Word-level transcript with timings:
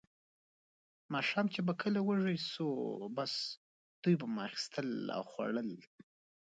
ماښام 1.13 1.45
چې 1.53 1.59
به 1.67 1.73
کله 1.81 1.99
وږي 2.03 2.37
شوو، 2.51 3.11
بس 3.17 3.33
دوی 4.01 4.15
به 4.19 4.25
مو 4.33 4.39
اخیستل 4.49 4.89
او 5.15 5.23
خوړل. 5.31 5.69